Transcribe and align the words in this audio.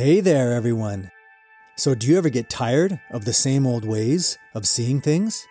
Hey 0.00 0.20
there, 0.20 0.54
everyone. 0.54 1.10
So, 1.76 1.94
do 1.94 2.06
you 2.06 2.16
ever 2.16 2.30
get 2.30 2.48
tired 2.48 2.98
of 3.10 3.26
the 3.26 3.34
same 3.34 3.66
old 3.66 3.84
ways 3.84 4.38
of 4.54 4.66
seeing 4.66 5.02
things? 5.02 5.46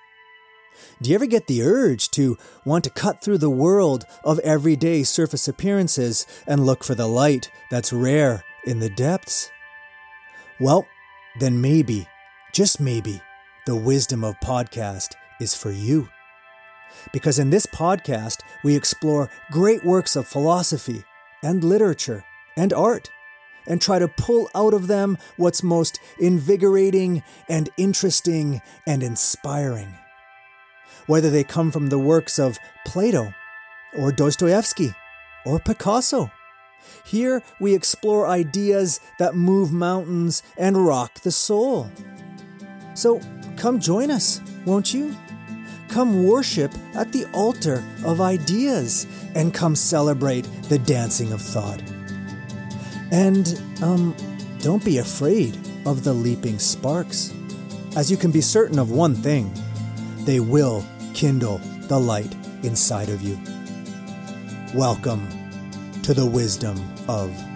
Do 0.99 1.11
you 1.11 1.15
ever 1.15 1.27
get 1.27 1.45
the 1.45 1.61
urge 1.61 2.09
to 2.17 2.35
want 2.65 2.83
to 2.85 2.89
cut 2.89 3.21
through 3.21 3.37
the 3.37 3.49
world 3.51 4.05
of 4.23 4.39
everyday 4.39 5.03
surface 5.03 5.47
appearances 5.47 6.25
and 6.47 6.65
look 6.65 6.83
for 6.83 6.95
the 6.95 7.05
light 7.05 7.51
that's 7.69 7.93
rare 7.93 8.43
in 8.65 8.79
the 8.79 8.89
depths? 8.89 9.51
Well, 10.59 10.87
then 11.39 11.61
maybe, 11.61 12.07
just 12.51 12.79
maybe, 12.79 13.21
the 13.67 13.75
wisdom 13.75 14.23
of 14.23 14.33
podcast 14.39 15.13
is 15.39 15.53
for 15.53 15.69
you. 15.69 16.09
Because 17.13 17.37
in 17.37 17.51
this 17.51 17.67
podcast, 17.67 18.39
we 18.63 18.75
explore 18.75 19.29
great 19.51 19.85
works 19.85 20.15
of 20.15 20.27
philosophy 20.27 21.03
and 21.43 21.63
literature 21.63 22.25
and 22.57 22.73
art 22.73 23.11
and 23.67 23.81
try 23.81 23.99
to 23.99 24.07
pull 24.07 24.49
out 24.55 24.73
of 24.73 24.87
them 24.87 25.17
what's 25.37 25.63
most 25.63 25.99
invigorating 26.19 27.23
and 27.47 27.69
interesting 27.77 28.61
and 28.87 29.03
inspiring. 29.03 29.93
Whether 31.07 31.29
they 31.29 31.43
come 31.43 31.71
from 31.71 31.87
the 31.87 31.99
works 31.99 32.37
of 32.39 32.59
Plato 32.85 33.33
or 33.97 34.11
Dostoevsky 34.11 34.93
or 35.45 35.59
Picasso. 35.59 36.31
Here 37.05 37.41
we 37.59 37.73
explore 37.73 38.27
ideas 38.27 38.99
that 39.17 39.35
move 39.35 39.71
mountains 39.71 40.43
and 40.57 40.85
rock 40.85 41.21
the 41.21 41.31
soul. 41.31 41.91
So 42.93 43.21
come 43.57 43.79
join 43.79 44.11
us, 44.11 44.41
won't 44.65 44.93
you? 44.93 45.15
Come 45.89 46.25
worship 46.25 46.71
at 46.93 47.11
the 47.11 47.25
altar 47.33 47.83
of 48.05 48.21
ideas 48.21 49.07
and 49.33 49.53
come 49.53 49.75
celebrate 49.75 50.43
the 50.69 50.79
dancing 50.79 51.33
of 51.33 51.41
thought. 51.41 51.81
And, 53.11 53.59
um, 53.81 54.15
don't 54.59 54.83
be 54.85 54.99
afraid 54.99 55.57
of 55.85 56.03
the 56.03 56.13
leaping 56.13 56.59
sparks, 56.59 57.33
as 57.95 58.11
you 58.11 58.17
can 58.17 58.29
be 58.29 58.41
certain 58.41 58.77
of 58.77 58.91
one 58.91 59.15
thing 59.15 59.51
they 60.25 60.39
will 60.39 60.85
kindle 61.13 61.59
the 61.87 61.99
light 61.99 62.35
inside 62.61 63.09
of 63.09 63.21
you. 63.21 63.39
Welcome 64.75 65.27
to 66.03 66.13
the 66.13 66.25
wisdom 66.25 66.77
of. 67.07 67.48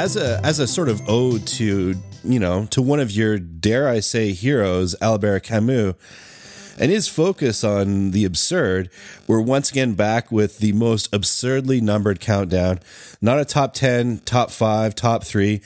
As 0.00 0.16
a 0.16 0.40
as 0.42 0.58
a 0.58 0.66
sort 0.66 0.88
of 0.88 1.06
ode 1.10 1.46
to 1.46 1.94
you 2.24 2.40
know 2.40 2.64
to 2.70 2.80
one 2.80 3.00
of 3.00 3.10
your 3.10 3.38
dare 3.38 3.86
I 3.86 4.00
say 4.00 4.32
heroes, 4.32 4.96
Albert 5.02 5.40
Camus, 5.40 5.94
and 6.78 6.90
his 6.90 7.06
focus 7.06 7.62
on 7.62 8.12
the 8.12 8.24
absurd, 8.24 8.88
we're 9.26 9.42
once 9.42 9.70
again 9.70 9.92
back 9.92 10.32
with 10.32 10.56
the 10.56 10.72
most 10.72 11.12
absurdly 11.12 11.82
numbered 11.82 12.18
countdown. 12.18 12.80
Not 13.20 13.40
a 13.40 13.44
top 13.44 13.74
ten, 13.74 14.20
top 14.20 14.50
five, 14.50 14.94
top 14.94 15.22
three, 15.22 15.60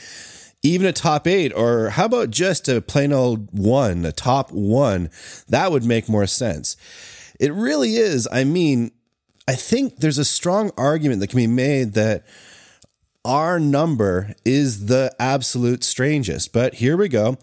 even 0.65 0.89
a 0.89 0.93
top 0.93 1.29
eight, 1.29 1.53
or 1.55 1.91
how 1.91 2.07
about 2.07 2.31
just 2.31 2.69
a 2.69 2.81
plain 2.81 3.13
old 3.13 3.57
one, 3.57 4.05
a 4.05 4.11
top 4.11 4.51
one? 4.51 5.11
That 5.49 5.71
would 5.71 5.85
make 5.85 6.09
more 6.09 6.27
sense. 6.27 6.77
It 7.39 7.53
really 7.53 7.95
is. 7.95 8.27
I 8.33 8.43
mean, 8.43 8.91
I 9.47 9.55
think 9.55 9.99
there's 9.99 10.19
a 10.19 10.25
strong 10.25 10.73
argument 10.77 11.21
that 11.21 11.29
can 11.29 11.37
be 11.37 11.47
made 11.47 11.93
that 11.93 12.25
our 13.25 13.59
number 13.59 14.35
is 14.45 14.87
the 14.87 15.15
absolute 15.19 15.83
strangest. 15.85 16.53
But 16.53 16.75
here 16.75 16.97
we 16.97 17.09
go. 17.09 17.37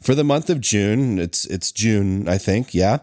For 0.00 0.14
the 0.14 0.24
month 0.24 0.50
of 0.50 0.60
June, 0.60 1.18
it's 1.18 1.44
it's 1.46 1.72
June, 1.72 2.28
I 2.28 2.38
think, 2.38 2.74
yeah. 2.74 2.98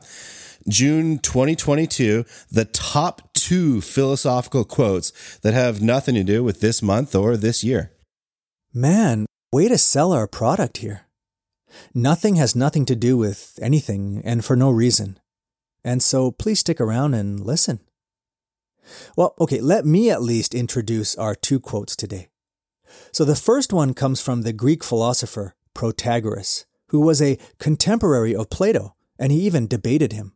June 0.67 1.19
2022, 1.19 2.25
the 2.51 2.65
top 2.65 3.33
2 3.35 3.81
philosophical 3.81 4.63
quotes 4.63 5.37
that 5.39 5.53
have 5.53 5.81
nothing 5.81 6.15
to 6.15 6.23
do 6.23 6.43
with 6.43 6.59
this 6.59 6.81
month 6.81 7.13
or 7.15 7.37
this 7.37 7.63
year. 7.63 7.91
Man, 8.73 9.27
way 9.51 9.67
to 9.67 9.77
sell 9.77 10.11
our 10.11 10.27
product 10.27 10.77
here. 10.77 11.01
Nothing 11.93 12.35
has 12.35 12.55
nothing 12.55 12.85
to 12.85 12.95
do 12.95 13.15
with 13.17 13.59
anything 13.61 14.21
and 14.25 14.43
for 14.43 14.55
no 14.55 14.71
reason. 14.71 15.19
And 15.83 16.01
so 16.01 16.31
please 16.31 16.61
stick 16.61 16.81
around 16.81 17.13
and 17.13 17.39
listen. 17.39 17.79
Well, 19.15 19.33
okay, 19.39 19.59
let 19.61 19.85
me 19.85 20.09
at 20.09 20.21
least 20.21 20.53
introduce 20.53 21.15
our 21.15 21.35
two 21.35 21.59
quotes 21.59 21.95
today. 21.95 22.29
So 23.11 23.25
the 23.25 23.35
first 23.35 23.73
one 23.73 23.93
comes 23.93 24.21
from 24.21 24.41
the 24.41 24.53
Greek 24.53 24.83
philosopher 24.83 25.55
Protagoras, 25.73 26.65
who 26.89 27.01
was 27.01 27.21
a 27.21 27.37
contemporary 27.59 28.35
of 28.35 28.49
Plato, 28.49 28.95
and 29.19 29.31
he 29.31 29.39
even 29.41 29.67
debated 29.67 30.13
him. 30.13 30.33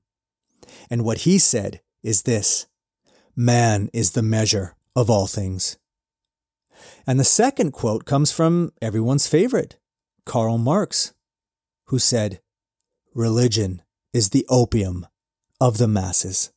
And 0.89 1.03
what 1.03 1.19
he 1.19 1.37
said 1.37 1.81
is 2.03 2.23
this 2.23 2.67
Man 3.35 3.89
is 3.93 4.11
the 4.11 4.21
measure 4.21 4.75
of 4.95 5.09
all 5.09 5.27
things. 5.27 5.77
And 7.05 7.19
the 7.19 7.23
second 7.23 7.71
quote 7.71 8.05
comes 8.05 8.31
from 8.31 8.71
everyone's 8.81 9.27
favorite, 9.27 9.77
Karl 10.25 10.57
Marx, 10.57 11.13
who 11.85 11.99
said, 11.99 12.41
Religion 13.13 13.81
is 14.13 14.29
the 14.29 14.45
opium 14.49 15.07
of 15.59 15.77
the 15.77 15.87
masses. 15.87 16.51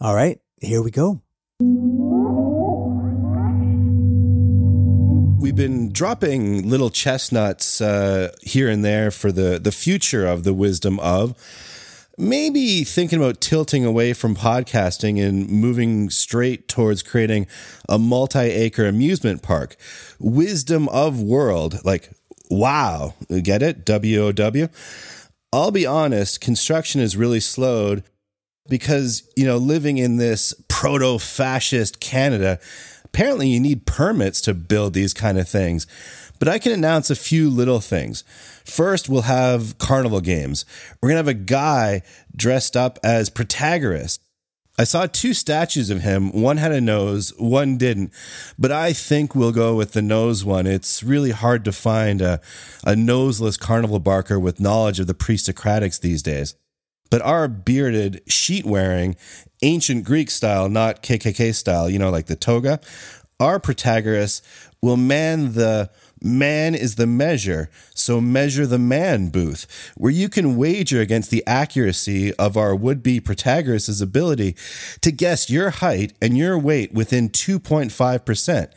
All 0.00 0.14
right, 0.14 0.40
here 0.62 0.80
we 0.80 0.90
go. 0.90 1.20
We've 5.40 5.56
been 5.56 5.92
dropping 5.92 6.68
little 6.68 6.90
chestnuts 6.90 7.80
uh, 7.80 8.32
here 8.42 8.68
and 8.68 8.84
there 8.84 9.10
for 9.10 9.32
the, 9.32 9.58
the 9.58 9.72
future 9.72 10.24
of 10.24 10.44
the 10.44 10.54
wisdom 10.54 11.00
of. 11.00 11.34
Maybe 12.16 12.84
thinking 12.84 13.18
about 13.18 13.40
tilting 13.40 13.84
away 13.84 14.12
from 14.12 14.36
podcasting 14.36 15.20
and 15.20 15.48
moving 15.48 16.10
straight 16.10 16.68
towards 16.68 17.02
creating 17.02 17.48
a 17.88 17.98
multi 17.98 18.38
acre 18.38 18.86
amusement 18.86 19.42
park. 19.42 19.76
Wisdom 20.20 20.88
of 20.90 21.20
world, 21.20 21.84
like 21.84 22.10
wow, 22.50 23.14
get 23.42 23.62
it? 23.62 23.84
W 23.84 24.26
O 24.26 24.30
W. 24.30 24.68
I'll 25.52 25.70
be 25.70 25.86
honest, 25.86 26.40
construction 26.40 27.00
is 27.00 27.16
really 27.16 27.40
slowed 27.40 28.04
because, 28.68 29.28
you 29.36 29.44
know, 29.44 29.56
living 29.56 29.98
in 29.98 30.16
this 30.16 30.54
proto 30.68 31.18
fascist 31.18 32.00
Canada, 32.00 32.58
apparently 33.04 33.48
you 33.48 33.60
need 33.60 33.86
permits 33.86 34.40
to 34.42 34.54
build 34.54 34.94
these 34.94 35.14
kind 35.14 35.38
of 35.38 35.48
things. 35.48 35.86
But 36.38 36.48
I 36.48 36.58
can 36.58 36.72
announce 36.72 37.08
a 37.08 37.14
few 37.14 37.48
little 37.48 37.80
things. 37.80 38.24
First, 38.64 39.08
we'll 39.08 39.22
have 39.22 39.78
carnival 39.78 40.20
games. 40.20 40.64
We're 41.00 41.10
going 41.10 41.22
to 41.22 41.28
have 41.28 41.28
a 41.28 41.34
guy 41.34 42.02
dressed 42.34 42.76
up 42.76 42.98
as 43.04 43.30
Protagoras. 43.30 44.18
I 44.78 44.84
saw 44.84 45.06
two 45.06 45.34
statues 45.34 45.90
of 45.90 46.00
him. 46.00 46.32
One 46.32 46.56
had 46.56 46.72
a 46.72 46.80
nose, 46.80 47.32
one 47.38 47.76
didn't. 47.76 48.12
But 48.58 48.72
I 48.72 48.92
think 48.92 49.34
we'll 49.34 49.52
go 49.52 49.76
with 49.76 49.92
the 49.92 50.02
nose 50.02 50.44
one. 50.44 50.66
It's 50.66 51.02
really 51.02 51.30
hard 51.30 51.64
to 51.66 51.72
find 51.72 52.22
a, 52.22 52.40
a 52.84 52.96
noseless 52.96 53.56
carnival 53.56 54.00
barker 54.00 54.40
with 54.40 54.60
knowledge 54.60 54.98
of 54.98 55.06
the 55.06 55.14
pre 55.14 55.36
Socratics 55.36 56.00
these 56.00 56.22
days. 56.22 56.56
But 57.12 57.20
our 57.20 57.46
bearded, 57.46 58.22
sheet 58.26 58.64
wearing, 58.64 59.16
ancient 59.60 60.06
Greek 60.06 60.30
style, 60.30 60.70
not 60.70 61.02
KKK 61.02 61.54
style, 61.54 61.90
you 61.90 61.98
know, 61.98 62.08
like 62.08 62.24
the 62.24 62.36
toga, 62.36 62.80
our 63.38 63.60
Protagoras 63.60 64.40
will 64.80 64.96
man 64.96 65.52
the 65.52 65.90
man 66.22 66.74
is 66.74 66.94
the 66.94 67.06
measure, 67.06 67.68
so 67.94 68.18
measure 68.18 68.66
the 68.66 68.78
man 68.78 69.28
booth, 69.28 69.92
where 69.94 70.10
you 70.10 70.30
can 70.30 70.56
wager 70.56 71.02
against 71.02 71.30
the 71.30 71.46
accuracy 71.46 72.32
of 72.36 72.56
our 72.56 72.74
would 72.74 73.02
be 73.02 73.20
Protagoras' 73.20 74.00
ability 74.00 74.56
to 75.02 75.12
guess 75.12 75.50
your 75.50 75.68
height 75.68 76.14
and 76.22 76.38
your 76.38 76.58
weight 76.58 76.94
within 76.94 77.28
2.5%. 77.28 78.72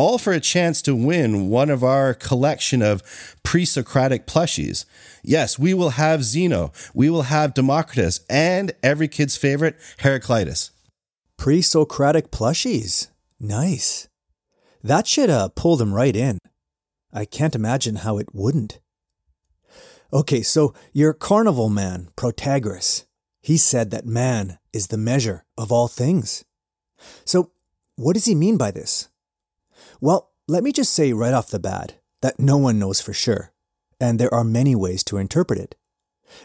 All 0.00 0.16
for 0.16 0.32
a 0.32 0.40
chance 0.40 0.80
to 0.82 0.96
win 0.96 1.50
one 1.50 1.68
of 1.68 1.84
our 1.84 2.14
collection 2.14 2.80
of 2.80 3.02
pre 3.42 3.66
Socratic 3.66 4.26
plushies. 4.26 4.86
Yes, 5.22 5.58
we 5.58 5.74
will 5.74 5.90
have 5.90 6.24
Zeno, 6.24 6.72
we 6.94 7.10
will 7.10 7.24
have 7.24 7.52
Democritus, 7.52 8.20
and 8.30 8.72
every 8.82 9.08
kid's 9.08 9.36
favorite, 9.36 9.76
Heraclitus. 9.98 10.70
Pre 11.36 11.60
Socratic 11.60 12.30
plushies. 12.30 13.08
Nice. 13.38 14.08
That 14.82 15.06
should 15.06 15.28
uh, 15.28 15.50
pull 15.54 15.76
them 15.76 15.92
right 15.92 16.16
in. 16.16 16.38
I 17.12 17.26
can't 17.26 17.54
imagine 17.54 17.96
how 17.96 18.16
it 18.16 18.34
wouldn't. 18.34 18.80
Okay, 20.14 20.40
so 20.40 20.72
your 20.94 21.12
carnival 21.12 21.68
man, 21.68 22.08
Protagoras, 22.16 23.04
he 23.42 23.58
said 23.58 23.90
that 23.90 24.06
man 24.06 24.58
is 24.72 24.86
the 24.86 24.96
measure 24.96 25.44
of 25.58 25.70
all 25.70 25.88
things. 25.88 26.42
So, 27.26 27.50
what 27.96 28.14
does 28.14 28.24
he 28.24 28.34
mean 28.34 28.56
by 28.56 28.70
this? 28.70 29.10
Well, 30.00 30.30
let 30.48 30.62
me 30.64 30.72
just 30.72 30.92
say 30.92 31.12
right 31.12 31.34
off 31.34 31.50
the 31.50 31.58
bat 31.58 31.94
that 32.22 32.40
no 32.40 32.56
one 32.56 32.78
knows 32.78 33.00
for 33.00 33.12
sure. 33.12 33.52
and 34.00 34.18
there 34.18 34.32
are 34.32 34.44
many 34.44 34.74
ways 34.74 35.04
to 35.04 35.18
interpret 35.18 35.58
it. 35.58 35.76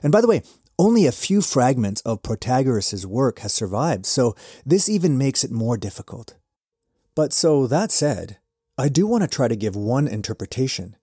And 0.04 0.12
by 0.12 0.22
the 0.22 0.28
way, 0.28 0.44
only 0.78 1.06
a 1.06 1.12
few 1.12 1.42
fragments 1.42 2.02
of 2.02 2.22
Protagoras' 2.22 3.06
work 3.06 3.40
has 3.40 3.54
survived, 3.54 4.06
so 4.06 4.36
this 4.66 4.90
even 4.90 5.18
makes 5.18 5.44
it 5.44 5.52
more 5.52 5.78
difficult. 5.78 6.36
But 7.16 7.32
so 7.32 7.66
that 7.68 7.92
said, 7.92 8.40
I 8.78 8.90
do 8.90 9.08
want 9.08 9.24
to 9.24 9.30
try 9.30 9.48
to 9.48 9.56
give 9.56 9.76
one 9.76 10.08
interpretation. 10.08 10.98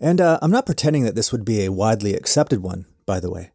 And 0.00 0.20
uh, 0.20 0.40
I'm 0.42 0.50
not 0.50 0.66
pretending 0.66 1.04
that 1.04 1.14
this 1.14 1.30
would 1.30 1.44
be 1.44 1.64
a 1.64 1.72
widely 1.72 2.14
accepted 2.14 2.62
one, 2.62 2.86
by 3.06 3.20
the 3.20 3.30
way. 3.30 3.52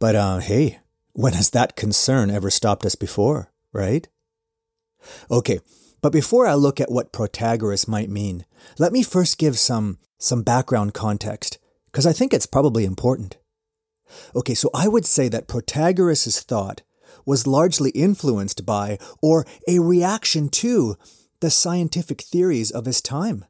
But 0.00 0.16
uh, 0.16 0.38
hey, 0.38 0.80
when 1.12 1.34
has 1.34 1.50
that 1.50 1.76
concern 1.76 2.30
ever 2.30 2.50
stopped 2.50 2.84
us 2.84 2.96
before, 2.96 3.52
right? 3.72 4.08
Okay, 5.30 5.60
but 6.04 6.12
before 6.12 6.46
I 6.46 6.52
look 6.52 6.82
at 6.82 6.92
what 6.92 7.14
Protagoras 7.14 7.88
might 7.88 8.10
mean, 8.10 8.44
let 8.78 8.92
me 8.92 9.02
first 9.02 9.38
give 9.38 9.58
some, 9.58 9.96
some 10.18 10.42
background 10.42 10.92
context, 10.92 11.56
because 11.86 12.04
I 12.04 12.12
think 12.12 12.34
it's 12.34 12.44
probably 12.44 12.84
important. 12.84 13.38
Okay, 14.36 14.52
so 14.52 14.68
I 14.74 14.86
would 14.86 15.06
say 15.06 15.28
that 15.28 15.48
Protagoras' 15.48 16.44
thought 16.44 16.82
was 17.24 17.46
largely 17.46 17.88
influenced 17.92 18.66
by, 18.66 18.98
or 19.22 19.46
a 19.66 19.78
reaction 19.78 20.50
to, 20.50 20.98
the 21.40 21.48
scientific 21.48 22.20
theories 22.20 22.70
of 22.70 22.84
his 22.84 23.00
time, 23.00 23.46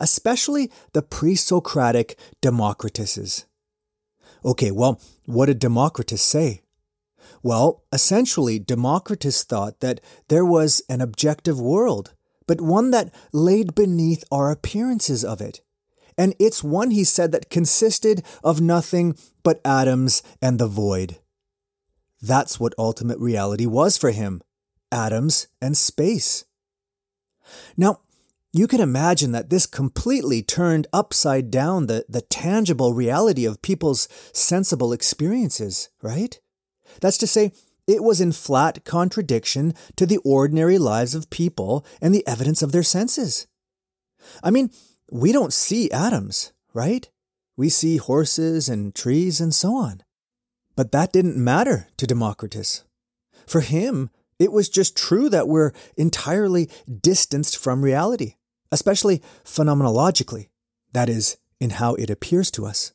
especially 0.00 0.72
the 0.92 1.02
pre 1.02 1.36
Socratic 1.36 2.18
Democritus's. 2.42 3.46
Okay, 4.44 4.72
well, 4.72 5.00
what 5.24 5.46
did 5.46 5.60
Democritus 5.60 6.20
say? 6.20 6.62
Well, 7.46 7.84
essentially, 7.92 8.58
Democritus 8.58 9.44
thought 9.44 9.78
that 9.78 10.00
there 10.26 10.44
was 10.44 10.82
an 10.88 11.00
objective 11.00 11.60
world, 11.60 12.12
but 12.48 12.60
one 12.60 12.90
that 12.90 13.14
laid 13.32 13.72
beneath 13.72 14.24
our 14.32 14.50
appearances 14.50 15.24
of 15.24 15.40
it. 15.40 15.60
And 16.18 16.34
it's 16.40 16.64
one, 16.64 16.90
he 16.90 17.04
said, 17.04 17.30
that 17.30 17.48
consisted 17.48 18.24
of 18.42 18.60
nothing 18.60 19.16
but 19.44 19.60
atoms 19.64 20.24
and 20.42 20.58
the 20.58 20.66
void. 20.66 21.18
That's 22.20 22.58
what 22.58 22.74
ultimate 22.76 23.20
reality 23.20 23.64
was 23.64 23.96
for 23.96 24.10
him 24.10 24.42
atoms 24.90 25.46
and 25.62 25.76
space. 25.76 26.46
Now, 27.76 28.00
you 28.52 28.66
can 28.66 28.80
imagine 28.80 29.30
that 29.30 29.50
this 29.50 29.66
completely 29.66 30.42
turned 30.42 30.88
upside 30.92 31.52
down 31.52 31.86
the, 31.86 32.04
the 32.08 32.22
tangible 32.22 32.92
reality 32.92 33.44
of 33.44 33.62
people's 33.62 34.08
sensible 34.32 34.92
experiences, 34.92 35.90
right? 36.02 36.40
That's 37.00 37.18
to 37.18 37.26
say, 37.26 37.52
it 37.86 38.02
was 38.02 38.20
in 38.20 38.32
flat 38.32 38.84
contradiction 38.84 39.74
to 39.96 40.06
the 40.06 40.18
ordinary 40.18 40.78
lives 40.78 41.14
of 41.14 41.30
people 41.30 41.86
and 42.00 42.14
the 42.14 42.26
evidence 42.26 42.62
of 42.62 42.72
their 42.72 42.82
senses. 42.82 43.46
I 44.42 44.50
mean, 44.50 44.70
we 45.10 45.30
don't 45.30 45.52
see 45.52 45.90
atoms, 45.90 46.52
right? 46.74 47.08
We 47.56 47.68
see 47.68 47.96
horses 47.96 48.68
and 48.68 48.94
trees 48.94 49.40
and 49.40 49.54
so 49.54 49.74
on. 49.74 50.02
But 50.74 50.92
that 50.92 51.12
didn't 51.12 51.36
matter 51.36 51.88
to 51.96 52.06
Democritus. 52.06 52.84
For 53.46 53.60
him, 53.60 54.10
it 54.38 54.52
was 54.52 54.68
just 54.68 54.96
true 54.96 55.28
that 55.30 55.48
we're 55.48 55.72
entirely 55.96 56.68
distanced 57.00 57.56
from 57.56 57.82
reality, 57.82 58.34
especially 58.70 59.22
phenomenologically, 59.44 60.48
that 60.92 61.08
is, 61.08 61.38
in 61.60 61.70
how 61.70 61.94
it 61.94 62.10
appears 62.10 62.50
to 62.52 62.66
us. 62.66 62.92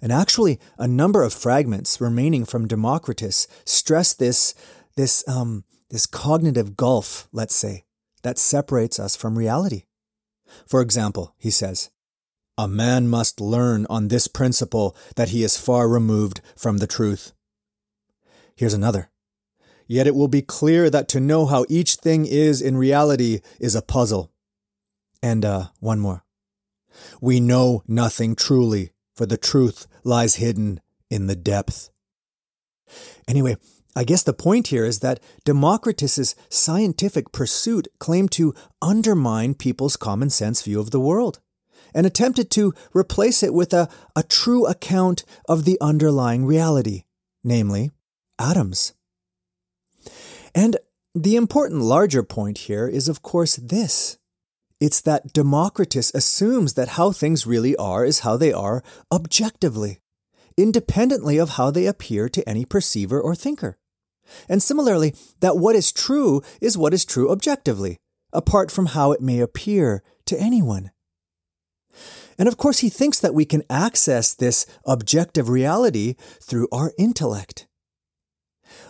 And 0.00 0.12
actually, 0.12 0.60
a 0.78 0.88
number 0.88 1.22
of 1.22 1.32
fragments 1.32 2.00
remaining 2.00 2.44
from 2.44 2.68
Democritus 2.68 3.46
stress 3.64 4.14
this, 4.14 4.54
this, 4.96 5.26
um, 5.28 5.64
this 5.90 6.06
cognitive 6.06 6.76
gulf, 6.76 7.28
let's 7.32 7.54
say, 7.54 7.84
that 8.22 8.38
separates 8.38 8.98
us 8.98 9.16
from 9.16 9.38
reality. 9.38 9.84
For 10.66 10.80
example, 10.80 11.34
he 11.38 11.50
says, 11.50 11.90
a 12.58 12.66
man 12.66 13.08
must 13.08 13.40
learn 13.40 13.86
on 13.90 14.08
this 14.08 14.28
principle 14.28 14.96
that 15.16 15.28
he 15.28 15.42
is 15.42 15.58
far 15.58 15.88
removed 15.88 16.40
from 16.56 16.78
the 16.78 16.86
truth. 16.86 17.32
Here's 18.56 18.74
another. 18.74 19.10
Yet 19.86 20.06
it 20.06 20.14
will 20.14 20.28
be 20.28 20.42
clear 20.42 20.88
that 20.90 21.08
to 21.08 21.20
know 21.20 21.46
how 21.46 21.66
each 21.68 21.96
thing 21.96 22.26
is 22.26 22.62
in 22.62 22.76
reality 22.76 23.40
is 23.60 23.74
a 23.74 23.82
puzzle. 23.82 24.32
And 25.22 25.44
uh, 25.44 25.66
one 25.80 26.00
more. 26.00 26.24
We 27.20 27.40
know 27.40 27.82
nothing 27.86 28.34
truly, 28.34 28.90
for 29.16 29.26
the 29.26 29.36
truth 29.36 29.86
lies 30.04 30.36
hidden 30.36 30.80
in 31.10 31.26
the 31.26 31.36
depth. 31.36 31.90
Anyway, 33.26 33.56
I 33.96 34.04
guess 34.04 34.22
the 34.22 34.34
point 34.34 34.68
here 34.68 34.84
is 34.84 35.00
that 35.00 35.20
Democritus's 35.44 36.36
scientific 36.50 37.32
pursuit 37.32 37.88
claimed 37.98 38.30
to 38.32 38.54
undermine 38.82 39.54
people's 39.54 39.96
common 39.96 40.28
sense 40.28 40.62
view 40.62 40.78
of 40.78 40.90
the 40.90 41.00
world 41.00 41.40
and 41.94 42.06
attempted 42.06 42.50
to 42.50 42.74
replace 42.94 43.42
it 43.42 43.54
with 43.54 43.72
a, 43.72 43.88
a 44.14 44.22
true 44.22 44.66
account 44.66 45.24
of 45.48 45.64
the 45.64 45.78
underlying 45.80 46.44
reality, 46.44 47.04
namely, 47.42 47.90
atoms. 48.38 48.92
And 50.54 50.76
the 51.14 51.36
important 51.36 51.80
larger 51.80 52.22
point 52.22 52.58
here 52.58 52.86
is, 52.86 53.08
of 53.08 53.22
course, 53.22 53.56
this. 53.56 54.18
It's 54.80 55.00
that 55.02 55.32
Democritus 55.32 56.12
assumes 56.14 56.74
that 56.74 56.88
how 56.88 57.10
things 57.10 57.46
really 57.46 57.74
are 57.76 58.04
is 58.04 58.20
how 58.20 58.36
they 58.36 58.52
are 58.52 58.82
objectively, 59.10 60.00
independently 60.56 61.38
of 61.38 61.50
how 61.50 61.70
they 61.70 61.86
appear 61.86 62.28
to 62.28 62.46
any 62.48 62.64
perceiver 62.64 63.20
or 63.20 63.34
thinker. 63.34 63.78
And 64.48 64.62
similarly, 64.62 65.14
that 65.40 65.56
what 65.56 65.76
is 65.76 65.92
true 65.92 66.42
is 66.60 66.76
what 66.76 66.92
is 66.92 67.04
true 67.04 67.30
objectively, 67.30 67.96
apart 68.32 68.70
from 68.70 68.86
how 68.86 69.12
it 69.12 69.20
may 69.22 69.40
appear 69.40 70.02
to 70.26 70.38
anyone. 70.38 70.90
And 72.38 72.48
of 72.48 72.58
course, 72.58 72.80
he 72.80 72.90
thinks 72.90 73.18
that 73.20 73.34
we 73.34 73.46
can 73.46 73.62
access 73.70 74.34
this 74.34 74.66
objective 74.84 75.48
reality 75.48 76.16
through 76.42 76.68
our 76.70 76.92
intellect. 76.98 77.66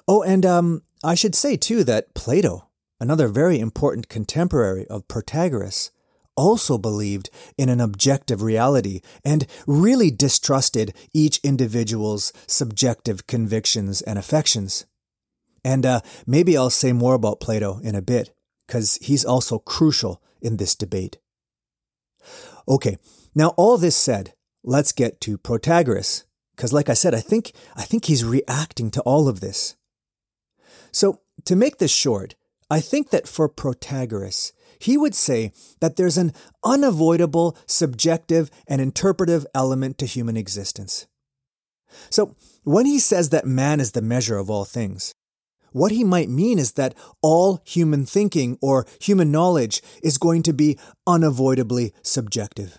Oh, 0.08 0.22
and 0.22 0.44
um, 0.44 0.82
I 1.04 1.14
should 1.14 1.34
say 1.34 1.56
too 1.56 1.84
that 1.84 2.14
Plato, 2.14 2.65
another 3.00 3.28
very 3.28 3.58
important 3.58 4.08
contemporary 4.08 4.86
of 4.88 5.08
Protagoras, 5.08 5.90
also 6.36 6.76
believed 6.76 7.30
in 7.56 7.68
an 7.68 7.80
objective 7.80 8.42
reality 8.42 9.00
and 9.24 9.46
really 9.66 10.10
distrusted 10.10 10.94
each 11.12 11.38
individual's 11.42 12.32
subjective 12.46 13.26
convictions 13.26 14.02
and 14.02 14.18
affections. 14.18 14.86
And 15.64 15.84
uh, 15.84 16.00
maybe 16.26 16.56
I'll 16.56 16.70
say 16.70 16.92
more 16.92 17.14
about 17.14 17.40
Plato 17.40 17.80
in 17.82 17.94
a 17.94 18.02
bit, 18.02 18.30
because 18.66 18.98
he's 19.00 19.24
also 19.24 19.58
crucial 19.58 20.22
in 20.40 20.58
this 20.58 20.74
debate. 20.74 21.18
Okay, 22.68 22.98
now, 23.34 23.48
all 23.56 23.76
this 23.76 23.96
said, 23.96 24.32
let's 24.64 24.92
get 24.92 25.20
to 25.22 25.38
Protagoras, 25.38 26.24
because 26.54 26.72
like 26.72 26.88
I 26.88 26.94
said, 26.94 27.14
I 27.14 27.20
think, 27.20 27.52
I 27.74 27.82
think 27.82 28.06
he's 28.06 28.24
reacting 28.24 28.90
to 28.92 29.02
all 29.02 29.28
of 29.28 29.40
this. 29.40 29.76
So, 30.90 31.20
to 31.44 31.54
make 31.54 31.78
this 31.78 31.90
short, 31.90 32.34
I 32.68 32.80
think 32.80 33.10
that 33.10 33.28
for 33.28 33.48
Protagoras, 33.48 34.52
he 34.78 34.96
would 34.96 35.14
say 35.14 35.52
that 35.80 35.96
there's 35.96 36.18
an 36.18 36.32
unavoidable 36.64 37.56
subjective 37.66 38.50
and 38.66 38.80
interpretive 38.80 39.46
element 39.54 39.98
to 39.98 40.06
human 40.06 40.36
existence. 40.36 41.06
So, 42.10 42.34
when 42.64 42.84
he 42.84 42.98
says 42.98 43.30
that 43.30 43.46
man 43.46 43.78
is 43.78 43.92
the 43.92 44.02
measure 44.02 44.36
of 44.36 44.50
all 44.50 44.64
things, 44.64 45.14
what 45.70 45.92
he 45.92 46.04
might 46.04 46.28
mean 46.28 46.58
is 46.58 46.72
that 46.72 46.94
all 47.22 47.60
human 47.64 48.06
thinking 48.06 48.58
or 48.60 48.86
human 49.00 49.30
knowledge 49.30 49.82
is 50.02 50.18
going 50.18 50.42
to 50.44 50.52
be 50.52 50.78
unavoidably 51.06 51.92
subjective. 52.02 52.78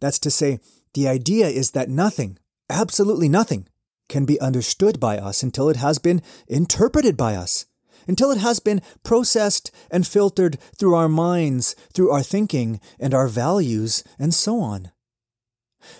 That's 0.00 0.18
to 0.20 0.30
say, 0.30 0.60
the 0.94 1.08
idea 1.08 1.48
is 1.48 1.72
that 1.72 1.88
nothing, 1.88 2.38
absolutely 2.70 3.28
nothing, 3.28 3.68
can 4.08 4.24
be 4.24 4.40
understood 4.40 4.98
by 4.98 5.18
us 5.18 5.42
until 5.42 5.68
it 5.68 5.76
has 5.76 5.98
been 5.98 6.22
interpreted 6.48 7.16
by 7.16 7.34
us, 7.34 7.66
until 8.06 8.30
it 8.30 8.38
has 8.38 8.60
been 8.60 8.82
processed 9.02 9.70
and 9.90 10.06
filtered 10.06 10.58
through 10.76 10.94
our 10.94 11.08
minds, 11.08 11.74
through 11.92 12.10
our 12.10 12.22
thinking 12.22 12.80
and 12.98 13.14
our 13.14 13.28
values, 13.28 14.04
and 14.18 14.34
so 14.34 14.60
on. 14.60 14.90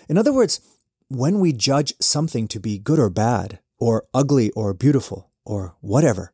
In 0.07 0.17
other 0.17 0.33
words, 0.33 0.61
when 1.07 1.39
we 1.39 1.53
judge 1.53 1.93
something 1.99 2.47
to 2.47 2.59
be 2.59 2.77
good 2.77 2.99
or 2.99 3.09
bad, 3.09 3.59
or 3.77 4.05
ugly 4.13 4.51
or 4.51 4.73
beautiful, 4.73 5.31
or 5.45 5.75
whatever, 5.81 6.33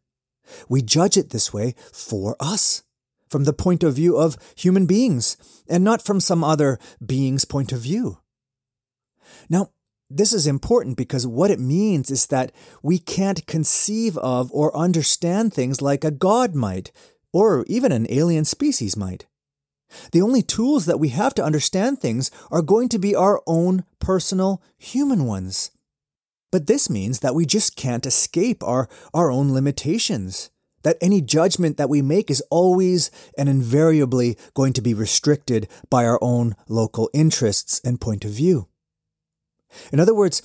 we 0.69 0.81
judge 0.81 1.17
it 1.17 1.29
this 1.29 1.53
way 1.53 1.75
for 1.91 2.35
us 2.39 2.83
from 3.29 3.43
the 3.43 3.53
point 3.53 3.83
of 3.83 3.95
view 3.95 4.17
of 4.17 4.37
human 4.55 4.85
beings 4.85 5.37
and 5.69 5.83
not 5.83 6.01
from 6.01 6.19
some 6.19 6.43
other 6.43 6.79
being's 7.05 7.45
point 7.45 7.71
of 7.71 7.81
view. 7.81 8.19
Now, 9.49 9.71
this 10.09 10.33
is 10.33 10.47
important 10.47 10.97
because 10.97 11.27
what 11.27 11.51
it 11.51 11.59
means 11.59 12.09
is 12.09 12.27
that 12.27 12.51
we 12.81 12.97
can't 12.97 13.45
conceive 13.45 14.17
of 14.17 14.51
or 14.53 14.75
understand 14.75 15.53
things 15.53 15.81
like 15.81 16.03
a 16.03 16.11
god 16.11 16.55
might, 16.55 16.91
or 17.33 17.65
even 17.67 17.91
an 17.91 18.07
alien 18.09 18.45
species 18.45 18.95
might. 18.95 19.25
The 20.11 20.21
only 20.21 20.41
tools 20.41 20.85
that 20.85 20.99
we 20.99 21.09
have 21.09 21.33
to 21.35 21.43
understand 21.43 21.99
things 21.99 22.31
are 22.51 22.61
going 22.61 22.89
to 22.89 22.99
be 22.99 23.15
our 23.15 23.41
own 23.47 23.83
personal 23.99 24.61
human 24.77 25.25
ones. 25.25 25.71
But 26.51 26.67
this 26.67 26.89
means 26.89 27.19
that 27.19 27.35
we 27.35 27.45
just 27.45 27.75
can't 27.75 28.05
escape 28.05 28.63
our, 28.63 28.87
our 29.13 29.29
own 29.29 29.53
limitations 29.53 30.49
that 30.83 30.97
any 31.01 31.21
judgment 31.21 31.75
that 31.75 31.89
we 31.89 32.01
make 32.01 32.31
is 32.31 32.41
always 32.49 33.11
and 33.37 33.49
invariably 33.49 34.37
going 34.53 34.71
to 34.73 34.81
be 34.81 34.93
restricted 34.93 35.67
by 35.89 36.05
our 36.05 36.19
own 36.21 36.55
local 36.69 37.09
interests 37.13 37.81
and 37.83 37.99
point 37.99 38.23
of 38.23 38.31
view. 38.31 38.67
In 39.91 39.99
other 39.99 40.13
words, 40.13 40.41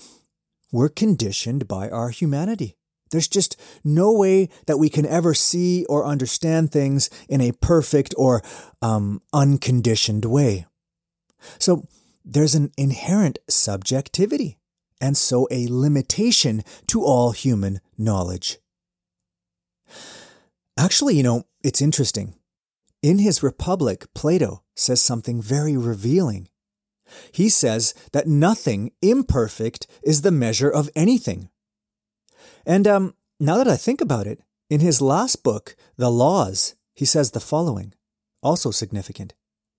we're 0.71 0.89
conditioned 0.89 1.69
by 1.69 1.89
our 1.91 2.11
humanity. 2.11 2.77
There's 3.11 3.29
just 3.29 3.61
no 3.85 4.13
way 4.13 4.49
that 4.67 4.79
we 4.79 4.89
can 4.89 5.05
ever 5.05 5.35
see 5.35 5.85
or 5.85 6.07
understand 6.07 6.73
things 6.73 7.11
in 7.29 7.43
a 7.43 7.53
perfect 7.53 8.15
or 8.17 8.43
um, 8.81 9.21
unconditioned 9.35 10.25
way. 10.25 10.67
So 11.59 11.87
there's 12.25 12.55
an 12.55 12.71
inherent 12.79 13.39
subjectivity 13.49 14.59
and 15.01 15.17
so 15.17 15.47
a 15.51 15.67
limitation 15.69 16.63
to 16.87 17.05
all 17.05 17.33
human 17.33 17.81
knowledge. 17.99 18.59
Actually, 20.79 21.17
you 21.17 21.23
know, 21.23 21.45
it's 21.63 21.83
interesting. 21.83 22.35
In 23.03 23.19
his 23.19 23.43
Republic, 23.43 24.07
Plato 24.15 24.63
says 24.75 25.03
something 25.03 25.43
very 25.43 25.77
revealing. 25.77 26.49
He 27.33 27.49
says 27.49 27.95
that 28.13 28.27
nothing 28.27 28.93
imperfect 29.01 29.87
is 30.03 30.23
the 30.23 30.31
measure 30.31 30.71
of 30.71 30.91
anything. 30.95 31.51
And 32.67 32.87
um, 32.87 33.15
now 33.41 33.57
that 33.57 33.69
I 33.69 33.77
think 33.77 34.01
about 34.01 34.27
it, 34.27 34.41
in 34.71 34.81
his 34.81 35.03
last 35.03 35.43
book, 35.43 35.77
The 35.97 36.11
Laws, 36.11 36.75
he 36.95 37.05
says 37.05 37.31
the 37.31 37.41
following, 37.41 37.95
also 38.43 38.71
significant. 38.71 39.35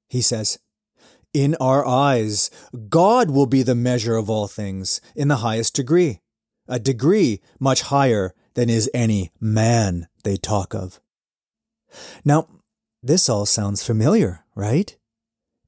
He 0.10 0.22
says, 0.22 0.60
In 1.34 1.56
our 1.60 1.86
eyes, 1.86 2.52
God 2.90 3.32
will 3.32 3.48
be 3.48 3.64
the 3.64 3.76
measure 3.76 4.16
of 4.16 4.30
all 4.30 4.48
things 4.48 5.02
in 5.16 5.28
the 5.28 5.38
highest 5.38 5.76
degree, 5.76 6.20
a 6.68 6.80
degree 6.80 7.42
much 7.60 7.84
higher 7.84 8.34
than 8.54 8.70
is 8.70 8.90
any 8.94 9.32
man 9.40 10.08
they 10.24 10.38
talk 10.38 10.76
of. 10.76 11.00
Now, 12.24 12.48
this 13.02 13.30
all 13.30 13.46
sounds 13.46 13.84
familiar, 13.84 14.46
right? 14.56 14.96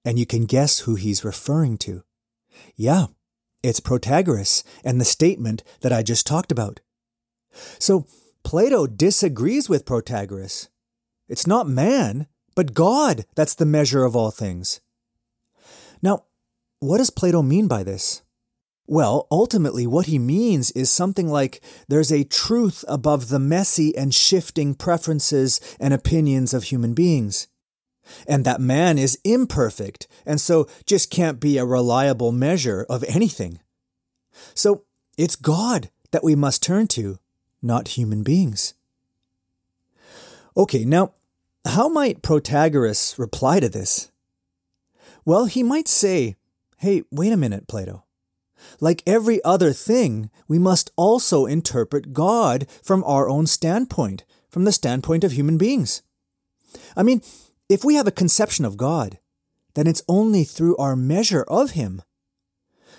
And 0.06 0.18
you 0.18 0.26
can 0.26 0.46
guess 0.46 0.80
who 0.80 0.96
he's 0.96 1.26
referring 1.26 1.78
to. 1.80 2.04
Yeah, 2.76 3.08
it's 3.64 3.80
Protagoras 3.80 4.64
and 4.84 5.02
the 5.02 5.06
statement 5.06 5.64
that 5.82 5.92
I 5.92 6.04
just 6.04 6.28
talked 6.28 6.52
about. 6.52 6.80
So, 7.80 8.06
Plato 8.44 8.86
disagrees 8.86 9.68
with 9.68 9.86
Protagoras. 9.86 10.70
It's 11.28 11.48
not 11.48 11.68
man, 11.68 12.28
but 12.56 12.76
God 12.76 13.26
that's 13.36 13.56
the 13.56 13.66
measure 13.66 14.04
of 14.04 14.16
all 14.16 14.30
things. 14.30 14.82
Now, 16.02 16.26
what 16.80 17.00
does 17.00 17.10
Plato 17.10 17.42
mean 17.42 17.68
by 17.68 17.84
this? 17.84 18.22
Well, 18.88 19.28
ultimately, 19.32 19.88
what 19.88 20.06
he 20.06 20.20
means 20.20 20.70
is 20.72 20.92
something 20.92 21.28
like 21.28 21.64
there's 21.88 22.12
a 22.12 22.24
truth 22.24 22.86
above 22.88 23.30
the 23.30 23.40
messy 23.40 23.98
and 23.98 24.14
shifting 24.14 24.76
preferences 24.76 25.60
and 25.80 25.92
opinions 25.92 26.54
of 26.54 26.66
human 26.66 26.94
beings. 26.94 27.48
And 28.28 28.46
that 28.46 28.62
man 28.62 28.98
is 28.98 29.20
imperfect, 29.24 30.08
and 30.26 30.40
so 30.40 30.68
just 30.86 31.10
can't 31.10 31.40
be 31.40 31.58
a 31.58 31.66
reliable 31.66 32.32
measure 32.32 32.86
of 32.90 33.04
anything. 33.06 33.60
So 34.54 34.84
it's 35.18 35.36
God 35.36 35.90
that 36.12 36.24
we 36.24 36.36
must 36.36 36.64
turn 36.64 36.88
to, 36.88 37.20
not 37.62 37.90
human 37.90 38.24
beings. 38.24 38.74
Okay, 40.58 40.86
now, 40.86 41.14
how 41.66 41.90
might 41.90 42.22
Protagoras 42.22 43.18
reply 43.18 43.60
to 43.60 43.70
this? 43.70 44.12
Well, 45.26 45.46
he 45.46 45.64
might 45.64 45.88
say, 45.88 46.36
hey, 46.78 47.04
wait 47.12 47.34
a 47.34 47.38
minute, 47.38 47.68
Plato. 47.68 48.04
Like 48.80 49.04
every 49.06 49.44
other 49.44 49.74
thing, 49.74 50.30
we 50.48 50.60
must 50.60 50.92
also 50.96 51.46
interpret 51.46 52.14
God 52.14 52.68
from 52.84 53.04
our 53.04 53.28
own 53.28 53.48
standpoint, 53.48 54.24
from 54.50 54.64
the 54.64 54.72
standpoint 54.72 55.24
of 55.24 55.34
human 55.34 55.58
beings. 55.58 56.04
I 56.96 57.04
mean, 57.04 57.22
if 57.70 57.84
we 57.84 57.96
have 57.96 58.08
a 58.08 58.12
conception 58.12 58.66
of 58.66 58.78
God, 58.78 59.20
then 59.74 59.88
it's 59.88 60.04
only 60.08 60.44
through 60.44 60.78
our 60.78 60.96
measure 60.96 61.44
of 61.44 61.72
Him. 61.72 62.02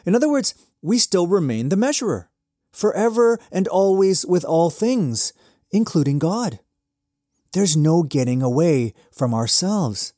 In 0.05 0.15
other 0.15 0.29
words, 0.29 0.55
we 0.83 0.99
still 0.99 1.27
remain 1.27 1.69
the 1.69 1.77
measurer, 1.77 2.31
forever 2.73 3.39
and 3.51 3.67
always 3.69 4.25
with 4.27 4.45
all 4.45 4.71
things, 4.71 5.33
including 5.71 6.19
God. 6.19 6.61
There's 7.53 7.77
no 7.77 8.03
getting 8.03 8.43
away 8.43 8.93
from 9.11 9.33
ourselves. 9.33 10.13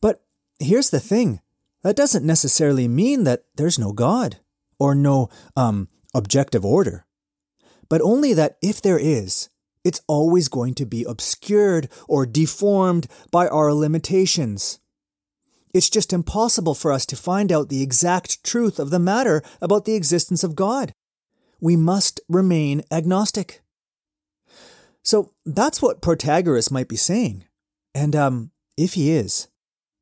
But 0.00 0.22
here's 0.58 0.90
the 0.90 1.00
thing 1.00 1.40
that 1.82 1.96
doesn't 1.96 2.24
necessarily 2.24 2.88
mean 2.88 3.24
that 3.24 3.44
there's 3.56 3.78
no 3.78 3.92
God 3.92 4.38
or 4.78 4.94
no 4.94 5.28
um, 5.56 5.88
objective 6.14 6.64
order, 6.64 7.06
but 7.88 8.00
only 8.00 8.32
that 8.34 8.56
if 8.62 8.80
there 8.80 8.98
is, 8.98 9.48
it's 9.84 10.00
always 10.06 10.48
going 10.48 10.74
to 10.74 10.86
be 10.86 11.04
obscured 11.04 11.88
or 12.08 12.26
deformed 12.26 13.06
by 13.30 13.46
our 13.48 13.72
limitations. 13.72 14.80
It's 15.74 15.90
just 15.90 16.12
impossible 16.12 16.74
for 16.74 16.90
us 16.90 17.04
to 17.06 17.16
find 17.16 17.52
out 17.52 17.68
the 17.68 17.82
exact 17.82 18.42
truth 18.42 18.78
of 18.78 18.90
the 18.90 18.98
matter 18.98 19.42
about 19.60 19.84
the 19.84 19.94
existence 19.94 20.42
of 20.42 20.56
God. 20.56 20.94
We 21.60 21.76
must 21.76 22.20
remain 22.28 22.82
agnostic. 22.90 23.62
So 25.02 25.32
that's 25.44 25.82
what 25.82 26.00
Protagoras 26.00 26.70
might 26.70 26.88
be 26.88 26.96
saying. 26.96 27.44
And 27.94 28.16
um, 28.16 28.50
if 28.76 28.94
he 28.94 29.10
is, 29.10 29.48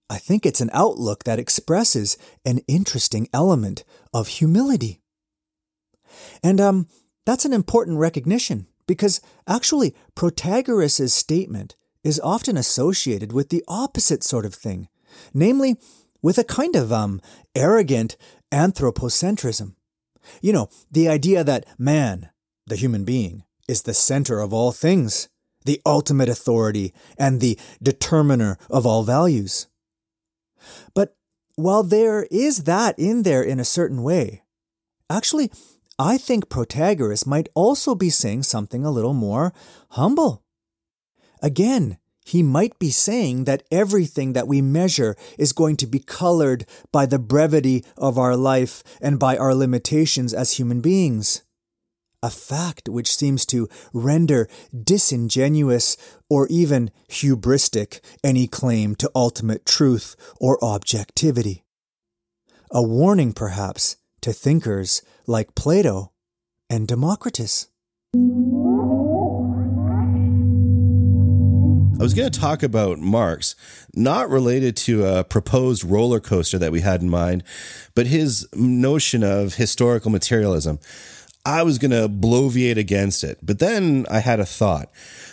I 0.09 0.19
think 0.19 0.45
it's 0.45 0.61
an 0.61 0.71
outlook 0.73 1.25
that 1.25 1.39
expresses 1.39 2.19
an 2.45 2.61
interesting 2.69 3.29
element 3.33 3.83
of 4.13 4.29
humility. 4.29 5.01
And 6.43 6.61
um, 6.61 6.87
that's 7.25 7.47
an 7.47 7.53
important 7.53 7.99
recognition 7.99 8.67
because 8.87 9.21
actually 9.47 9.95
Protagoras' 10.15 11.11
statement 11.11 11.77
is 12.05 12.21
often 12.21 12.57
associated 12.57 13.33
with 13.33 13.49
the 13.49 13.65
opposite 13.69 14.23
sort 14.25 14.45
of 14.45 14.55
thing, 14.55 14.89
namely 15.33 15.77
with 16.21 16.39
a 16.39 16.45
kind 16.45 16.77
of 16.77 16.93
um, 16.93 17.21
arrogant 17.55 18.17
anthropocentrism. 18.53 19.75
You 20.41 20.53
know, 20.53 20.69
the 20.91 21.09
idea 21.09 21.45
that 21.45 21.67
man, 21.79 22.31
the 22.67 22.77
human 22.77 23.05
being, 23.05 23.45
is 23.69 23.83
the 23.83 23.95
center 23.95 24.41
of 24.41 24.53
all 24.53 24.73
things, 24.73 25.29
the 25.65 25.81
ultimate 25.87 26.29
authority, 26.29 26.93
and 27.19 27.41
the 27.41 27.59
determiner 27.83 28.59
of 28.71 28.87
all 28.87 29.05
values. 29.05 29.69
But 30.95 31.17
while 31.57 31.83
there 31.83 32.27
is 32.31 32.65
that 32.65 32.99
in 32.99 33.23
there 33.23 33.43
in 33.43 33.61
a 33.61 33.65
certain 33.65 34.03
way, 34.03 34.43
actually, 35.11 35.51
I 36.03 36.19
think 36.19 36.49
Protagoras 36.49 37.29
might 37.29 37.49
also 37.55 37.95
be 37.95 38.11
saying 38.11 38.43
something 38.43 38.85
a 38.85 38.91
little 38.91 39.15
more 39.15 39.53
humble. 39.91 40.43
Again, 41.41 41.97
he 42.25 42.43
might 42.43 42.77
be 42.81 42.91
saying 42.91 43.45
that 43.45 43.63
everything 43.71 44.33
that 44.33 44.49
we 44.49 44.61
measure 44.61 45.15
is 45.39 45.53
going 45.53 45.77
to 45.77 45.87
be 45.87 46.01
colored 46.01 46.67
by 46.91 47.07
the 47.07 47.21
brevity 47.21 47.85
of 47.97 48.19
our 48.19 48.37
life 48.37 48.83
and 49.01 49.21
by 49.21 49.37
our 49.37 49.55
limitations 49.55 50.35
as 50.35 50.59
human 50.59 50.81
beings 50.81 51.43
a 52.23 52.31
fact 52.31 52.89
which 52.89 53.15
seems 53.17 53.45
to 53.45 53.69
render 53.93 54.49
disingenuous 54.73 55.97
or 56.31 56.47
even 56.49 56.91
hubristic 57.09 58.01
any 58.23 58.47
claim 58.47 58.95
to 58.95 59.11
ultimate 59.15 59.67
truth 59.67 60.15
or 60.41 60.63
objectivity. 60.65 61.65
A 62.71 62.83
warning, 62.83 63.33
perhaps, 63.33 63.97
to 64.21 64.33
thinkers 64.33 65.03
like 65.27 65.55
Plato 65.55 66.13
and 66.69 66.89
Democritus. 66.89 67.69
I 72.03 72.05
was 72.05 72.15
going 72.15 72.31
to 72.31 72.41
talk 72.41 72.63
about 72.65 72.99
Marx, 72.99 73.55
not 73.95 74.29
related 74.29 74.77
to 74.79 75.07
a 75.07 75.23
proposed 75.23 75.85
roller 75.85 76.19
coaster 76.19 76.59
that 76.59 76.73
we 76.73 76.81
had 76.81 77.01
in 77.01 77.09
mind, 77.09 77.45
but 77.95 78.09
his 78.09 78.49
notion 78.55 79.23
of 79.23 79.55
historical 79.55 80.11
materialism. 80.11 80.81
I 81.45 81.63
was 81.63 81.79
going 81.79 81.91
to 81.91 82.09
bloviate 82.09 82.77
against 82.77 83.25
it. 83.25 83.39
But 83.43 83.59
then 83.59 84.07
I 84.11 84.21
had 84.21 84.41
a 84.41 84.47
thought. 84.47 84.91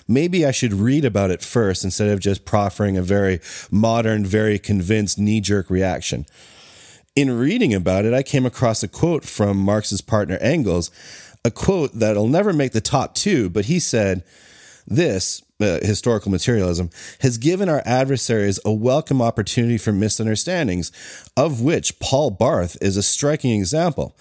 Maybe 0.07 0.45
I 0.45 0.51
should 0.51 0.73
read 0.73 1.05
about 1.05 1.29
it 1.29 1.43
first 1.43 1.83
instead 1.83 2.09
of 2.09 2.19
just 2.19 2.45
proffering 2.45 2.97
a 2.97 3.03
very 3.03 3.39
modern, 3.69 4.25
very 4.25 4.57
convinced 4.57 5.19
knee 5.19 5.41
jerk 5.41 5.69
reaction. 5.69 6.25
In 7.19 7.37
reading 7.37 7.73
about 7.73 8.05
it, 8.05 8.13
I 8.13 8.23
came 8.23 8.45
across 8.45 8.81
a 8.81 8.87
quote 8.87 9.25
from 9.25 9.57
Marx's 9.57 9.99
partner 9.99 10.37
Engels, 10.37 10.89
a 11.43 11.51
quote 11.51 11.91
that'll 11.91 12.29
never 12.29 12.53
make 12.53 12.71
the 12.71 12.79
top 12.79 13.13
two, 13.13 13.49
but 13.49 13.65
he 13.65 13.77
said, 13.77 14.23
This, 14.87 15.41
uh, 15.59 15.79
historical 15.81 16.31
materialism, 16.31 16.89
has 17.19 17.37
given 17.37 17.67
our 17.67 17.83
adversaries 17.85 18.57
a 18.63 18.71
welcome 18.71 19.21
opportunity 19.21 19.77
for 19.77 19.91
misunderstandings, 19.91 20.93
of 21.35 21.59
which 21.59 21.99
Paul 21.99 22.31
Barth 22.31 22.77
is 22.79 22.95
a 22.95 23.03
striking 23.03 23.51
example. 23.51 24.15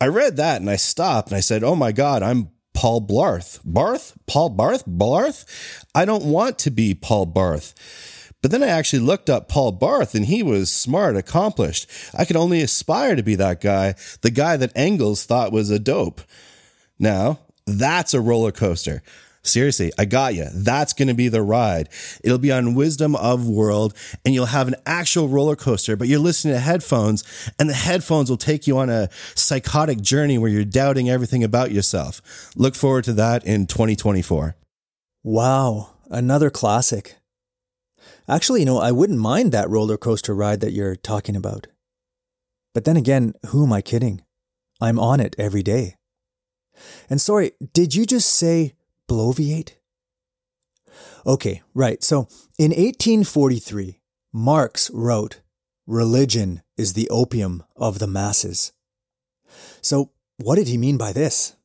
I 0.00 0.08
read 0.08 0.36
that 0.38 0.60
and 0.60 0.68
I 0.68 0.74
stopped 0.74 1.28
and 1.28 1.36
I 1.36 1.40
said, 1.40 1.62
Oh 1.62 1.76
my 1.76 1.92
God, 1.92 2.24
I'm 2.24 2.50
Paul 2.74 3.06
Blarth. 3.06 3.60
Barth? 3.64 4.18
Paul 4.26 4.48
Barth? 4.48 4.82
Barth? 4.88 5.86
I 5.94 6.04
don't 6.04 6.24
want 6.24 6.58
to 6.58 6.72
be 6.72 6.94
Paul 6.94 7.26
Barth. 7.26 7.74
But 8.42 8.50
then 8.50 8.62
I 8.62 8.66
actually 8.66 8.98
looked 8.98 9.30
up 9.30 9.48
Paul 9.48 9.72
Barth 9.72 10.14
and 10.14 10.26
he 10.26 10.42
was 10.42 10.70
smart, 10.70 11.16
accomplished. 11.16 11.88
I 12.12 12.24
could 12.24 12.36
only 12.36 12.60
aspire 12.60 13.14
to 13.14 13.22
be 13.22 13.36
that 13.36 13.60
guy, 13.60 13.94
the 14.22 14.30
guy 14.30 14.56
that 14.56 14.72
Engels 14.74 15.24
thought 15.24 15.52
was 15.52 15.70
a 15.70 15.78
dope. 15.78 16.20
Now, 16.98 17.38
that's 17.66 18.14
a 18.14 18.20
roller 18.20 18.52
coaster. 18.52 19.02
Seriously, 19.44 19.92
I 19.98 20.04
got 20.04 20.34
you. 20.34 20.46
That's 20.52 20.92
going 20.92 21.08
to 21.08 21.14
be 21.14 21.28
the 21.28 21.42
ride. 21.42 21.88
It'll 22.22 22.38
be 22.38 22.52
on 22.52 22.74
Wisdom 22.74 23.16
of 23.16 23.48
World 23.48 23.92
and 24.24 24.34
you'll 24.34 24.46
have 24.46 24.68
an 24.68 24.76
actual 24.86 25.28
roller 25.28 25.56
coaster, 25.56 25.96
but 25.96 26.06
you're 26.06 26.20
listening 26.20 26.54
to 26.54 26.60
headphones 26.60 27.24
and 27.58 27.68
the 27.68 27.74
headphones 27.74 28.30
will 28.30 28.36
take 28.36 28.68
you 28.68 28.78
on 28.78 28.88
a 28.88 29.08
psychotic 29.34 30.00
journey 30.00 30.38
where 30.38 30.50
you're 30.50 30.64
doubting 30.64 31.10
everything 31.10 31.42
about 31.42 31.72
yourself. 31.72 32.22
Look 32.54 32.76
forward 32.76 33.04
to 33.04 33.12
that 33.14 33.44
in 33.44 33.66
2024. 33.66 34.54
Wow, 35.24 35.90
another 36.08 36.50
classic. 36.50 37.16
Actually, 38.28 38.60
you 38.60 38.66
know, 38.66 38.78
I 38.78 38.92
wouldn't 38.92 39.18
mind 39.18 39.52
that 39.52 39.68
roller 39.68 39.96
coaster 39.96 40.34
ride 40.34 40.60
that 40.60 40.72
you're 40.72 40.96
talking 40.96 41.36
about. 41.36 41.66
But 42.74 42.84
then 42.84 42.96
again, 42.96 43.34
who 43.46 43.64
am 43.64 43.72
I 43.72 43.82
kidding? 43.82 44.22
I'm 44.80 44.98
on 44.98 45.20
it 45.20 45.36
every 45.38 45.62
day. 45.62 45.96
And 47.10 47.20
sorry, 47.20 47.52
did 47.72 47.94
you 47.94 48.06
just 48.06 48.28
say 48.34 48.74
bloviate? 49.08 49.72
Okay, 51.26 51.62
right. 51.74 52.02
So 52.02 52.28
in 52.58 52.70
1843, 52.70 54.00
Marx 54.32 54.90
wrote, 54.92 55.40
Religion 55.86 56.62
is 56.76 56.92
the 56.92 57.08
opium 57.10 57.64
of 57.76 57.98
the 57.98 58.06
masses. 58.06 58.72
So, 59.80 60.10
what 60.38 60.54
did 60.56 60.68
he 60.68 60.78
mean 60.78 60.96
by 60.96 61.12
this? 61.12 61.56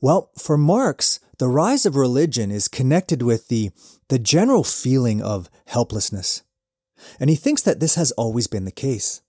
Well, 0.00 0.30
for 0.38 0.56
Marx, 0.56 1.20
the 1.38 1.48
rise 1.48 1.84
of 1.86 1.96
religion 1.96 2.50
is 2.50 2.68
connected 2.68 3.22
with 3.22 3.48
the, 3.48 3.70
the 4.08 4.18
general 4.18 4.64
feeling 4.64 5.22
of 5.22 5.50
helplessness. 5.66 6.42
And 7.20 7.28
he 7.28 7.36
thinks 7.36 7.62
that 7.62 7.80
this 7.80 7.94
has 7.94 8.12
always 8.12 8.46
been 8.46 8.64
the 8.64 8.70
case. 8.70 9.20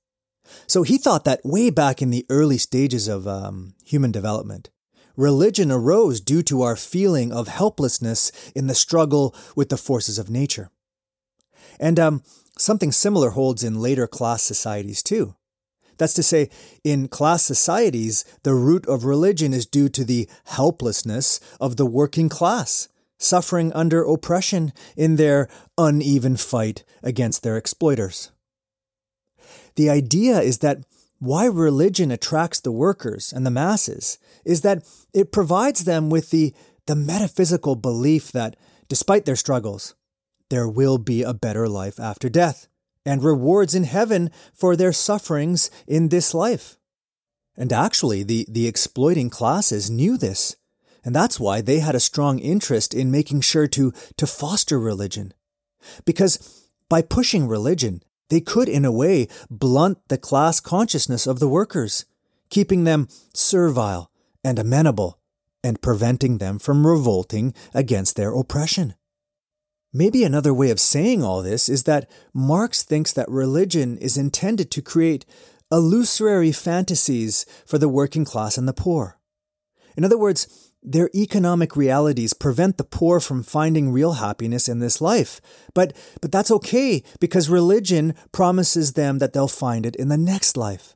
So 0.66 0.84
he 0.84 0.98
thought 0.98 1.26
that 1.26 1.46
way 1.46 1.70
back 1.70 2.02
in 2.02 2.10
the 2.10 2.26
early 2.30 2.58
stages 2.58 3.08
of 3.08 3.28
um, 3.28 3.74
human 3.86 4.12
development, 4.12 4.70
religion 5.18 5.72
arose 5.72 6.22
due 6.22 6.42
to 6.44 6.62
our 6.62 6.76
feeling 6.76 7.34
of 7.34 7.48
helplessness 7.48 8.32
in 8.56 8.68
the 8.68 8.76
struggle 8.76 9.36
with 9.56 9.70
the 9.70 9.78
forces 9.78 10.18
of 10.18 10.30
nature. 10.30 10.70
And 11.80 12.00
um, 12.00 12.24
something 12.58 12.92
similar 12.92 13.32
holds 13.32 13.64
in 13.64 13.82
later 13.82 14.08
class 14.08 14.44
societies 14.44 15.04
too. 15.04 15.36
That's 15.98 16.14
to 16.14 16.24
say, 16.24 16.50
in 16.84 17.08
class 17.08 17.44
societies, 17.44 18.24
the 18.44 18.54
root 18.54 18.86
of 18.88 19.06
religion 19.06 19.54
is 19.54 19.66
due 19.66 19.90
to 19.90 20.04
the 20.04 20.30
helplessness 20.46 21.40
of 21.60 21.76
the 21.76 21.86
working 21.86 22.30
class, 22.30 22.88
suffering 23.18 23.74
under 23.74 24.04
oppression 24.04 24.74
in 24.96 25.16
their 25.16 25.50
uneven 25.78 26.38
fight 26.38 26.84
against 27.02 27.44
their 27.44 27.58
exploiters. 27.58 28.32
The 29.76 29.90
idea 29.90 30.40
is 30.42 30.60
that 30.60 30.84
why 31.20 31.46
religion 31.46 32.12
attracts 32.12 32.60
the 32.60 32.72
workers 32.72 33.34
and 33.34 33.46
the 33.46 33.52
masses 33.52 34.20
is 34.46 34.62
that 34.62 34.84
it 35.14 35.32
provides 35.32 35.86
them 35.86 36.10
with 36.10 36.30
the, 36.30 36.54
the 36.86 36.96
metaphysical 36.96 37.76
belief 37.76 38.32
that, 38.32 38.56
despite 38.88 39.26
their 39.26 39.36
struggles, 39.36 39.96
there 40.50 40.68
will 40.68 40.98
be 40.98 41.24
a 41.24 41.34
better 41.34 41.68
life 41.68 42.00
after 42.00 42.30
death 42.30 42.68
and 43.08 43.24
rewards 43.24 43.74
in 43.74 43.86
heaven 43.86 44.30
for 44.54 44.76
their 44.76 44.92
sufferings 44.92 45.72
in 45.88 46.10
this 46.10 46.34
life. 46.34 46.78
And 47.56 47.72
actually, 47.72 48.22
the, 48.22 48.46
the 48.50 48.68
exploiting 48.68 49.30
classes 49.30 49.90
knew 49.90 50.18
this, 50.18 50.58
and 51.06 51.16
that's 51.16 51.40
why 51.40 51.62
they 51.62 51.80
had 51.80 51.96
a 51.96 52.02
strong 52.02 52.38
interest 52.38 52.94
in 52.94 53.10
making 53.10 53.42
sure 53.42 53.68
to, 53.70 53.94
to 54.18 54.28
foster 54.28 54.78
religion. 54.78 55.34
Because 56.06 56.68
by 56.90 57.02
pushing 57.02 57.48
religion, 57.48 58.04
they 58.30 58.42
could, 58.42 58.68
in 58.68 58.84
a 58.84 58.92
way, 58.92 59.30
blunt 59.50 60.00
the 60.10 60.18
class 60.18 60.60
consciousness 60.60 61.26
of 61.26 61.40
the 61.40 61.48
workers, 61.48 62.06
keeping 62.50 62.84
them 62.84 63.08
servile 63.34 64.12
and 64.44 64.60
amenable, 64.60 65.18
and 65.64 65.82
preventing 65.82 66.40
them 66.40 66.60
from 66.60 66.86
revolting 66.86 67.54
against 67.74 68.18
their 68.18 68.34
oppression. 68.34 68.96
Maybe 69.98 70.24
another 70.24 70.54
way 70.54 70.70
of 70.70 70.80
saying 70.80 71.24
all 71.24 71.42
this 71.42 71.68
is 71.68 71.86
that 71.86 72.08
Marx 72.32 72.84
thinks 72.84 73.12
that 73.14 73.28
religion 73.32 73.98
is 73.98 74.16
intended 74.16 74.70
to 74.70 74.82
create 74.84 75.26
illusory 75.72 76.52
fantasies 76.52 77.48
for 77.66 77.80
the 77.80 77.90
working 77.90 78.24
class 78.24 78.60
and 78.60 78.68
the 78.68 78.74
poor. 78.74 79.18
In 79.98 80.06
other 80.06 80.18
words, 80.18 80.70
their 80.84 81.10
economic 81.16 81.76
realities 81.76 82.34
prevent 82.34 82.78
the 82.78 82.84
poor 82.84 83.20
from 83.20 83.42
finding 83.42 83.92
real 83.92 84.14
happiness 84.14 84.70
in 84.70 84.78
this 84.78 85.02
life. 85.02 85.42
But, 85.74 85.98
but 86.22 86.32
that's 86.32 86.52
okay 86.52 87.02
because 87.20 87.50
religion 87.50 88.14
promises 88.32 88.94
them 88.94 89.18
that 89.18 89.34
they'll 89.34 89.48
find 89.48 89.84
it 89.84 89.96
in 89.96 90.10
the 90.10 90.16
next 90.16 90.56
life. 90.56 90.96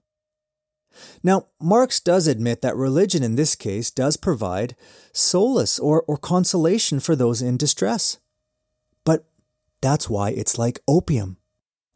Now, 1.23 1.47
Marx 1.59 1.99
does 1.99 2.27
admit 2.27 2.61
that 2.61 2.75
religion 2.75 3.23
in 3.23 3.35
this 3.35 3.55
case 3.55 3.89
does 3.89 4.15
provide 4.15 4.75
solace 5.11 5.79
or, 5.79 6.03
or 6.03 6.17
consolation 6.17 6.99
for 6.99 7.15
those 7.15 7.41
in 7.41 7.57
distress. 7.57 8.19
That's 9.81 10.09
why 10.09 10.29
it's 10.29 10.57
like 10.57 10.79
opium, 10.87 11.37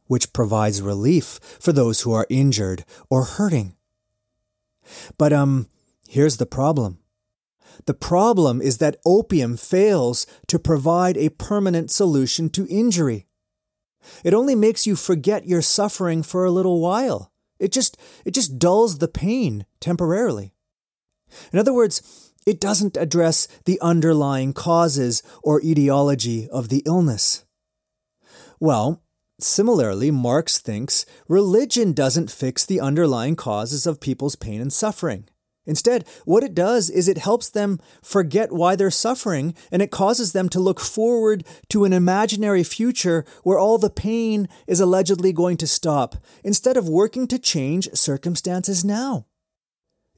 which 0.08 0.34
provides 0.34 0.82
relief 0.82 1.40
for 1.60 1.72
those 1.72 2.02
who 2.02 2.12
are 2.14 2.28
injured 2.30 2.84
or 3.10 3.24
hurting. 3.24 3.76
But, 5.18 5.34
um, 5.34 5.68
here's 6.08 6.38
the 6.38 6.46
problem. 6.46 7.00
The 7.86 7.94
problem 7.94 8.62
is 8.62 8.78
that 8.78 8.98
opium 9.06 9.58
fails 9.58 10.26
to 10.48 10.60
provide 10.60 11.18
a 11.18 11.30
permanent 11.30 11.92
solution 11.92 12.50
to 12.52 12.68
injury. 12.68 13.28
It 14.24 14.34
only 14.34 14.56
makes 14.56 14.88
you 14.88 14.96
forget 14.96 15.48
your 15.48 15.62
suffering 15.62 16.24
for 16.24 16.46
a 16.46 16.52
little 16.52 16.80
while. 16.80 17.32
It 17.60 17.72
just, 17.72 17.98
it 18.24 18.32
just 18.32 18.60
dulls 18.60 19.00
the 19.00 19.08
pain 19.08 19.66
temporarily. 19.80 20.54
In 21.52 21.60
other 21.60 21.74
words, 21.74 22.32
it 22.46 22.62
doesn't 22.62 22.98
address 22.98 23.48
the 23.66 23.80
underlying 23.82 24.54
causes 24.54 25.24
or 25.42 25.62
etiology 25.62 26.48
of 26.50 26.70
the 26.70 26.84
illness. 26.86 27.45
Well, 28.60 29.04
similarly, 29.40 30.12
Marx 30.12 30.60
thinks 30.60 31.06
religion 31.28 31.94
doesn't 31.94 32.32
fix 32.32 32.66
the 32.66 32.80
underlying 32.80 33.36
causes 33.36 33.86
of 33.86 34.00
people's 34.00 34.36
pain 34.36 34.62
and 34.62 34.72
suffering. 34.72 35.28
Instead, 35.68 36.06
what 36.26 36.44
it 36.44 36.54
does 36.54 36.90
is 36.90 37.08
it 37.08 37.18
helps 37.18 37.50
them 37.50 37.80
forget 38.04 38.52
why 38.52 38.76
they're 38.76 38.92
suffering 38.92 39.56
and 39.72 39.82
it 39.82 39.92
causes 39.92 40.32
them 40.32 40.48
to 40.50 40.60
look 40.60 40.80
forward 40.80 41.44
to 41.70 41.86
an 41.86 41.94
imaginary 41.94 42.64
future 42.64 43.26
where 43.44 43.58
all 43.58 43.78
the 43.78 43.90
pain 43.90 44.48
is 44.68 44.80
allegedly 44.80 45.34
going 45.34 45.58
to 45.58 45.68
stop 45.68 46.16
instead 46.44 46.78
of 46.78 46.88
working 46.88 47.28
to 47.28 47.40
change 47.40 47.90
circumstances 47.94 48.86
now. 48.86 49.26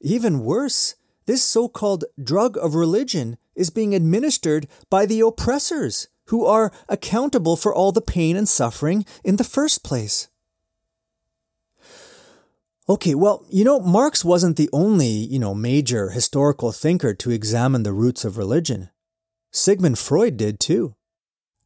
Even 0.00 0.40
worse, 0.40 0.96
this 1.26 1.42
so 1.42 1.68
called 1.68 2.04
drug 2.22 2.56
of 2.58 2.74
religion 2.74 3.38
is 3.54 3.70
being 3.70 3.94
administered 3.94 4.68
by 4.90 5.06
the 5.06 5.20
oppressors 5.20 6.08
who 6.28 6.44
are 6.44 6.72
accountable 6.88 7.56
for 7.56 7.74
all 7.74 7.92
the 7.92 8.00
pain 8.00 8.36
and 8.36 8.48
suffering 8.48 9.04
in 9.24 9.36
the 9.36 9.44
first 9.44 9.84
place. 9.84 10.28
Okay, 12.88 13.14
well, 13.14 13.44
you 13.50 13.64
know, 13.64 13.80
Marx 13.80 14.24
wasn't 14.24 14.56
the 14.56 14.70
only, 14.72 15.08
you 15.08 15.38
know, 15.38 15.54
major 15.54 16.10
historical 16.10 16.72
thinker 16.72 17.12
to 17.14 17.30
examine 17.30 17.82
the 17.82 17.92
roots 17.92 18.24
of 18.24 18.38
religion. 18.38 18.88
Sigmund 19.50 19.98
Freud 19.98 20.38
did 20.38 20.58
too. 20.58 20.94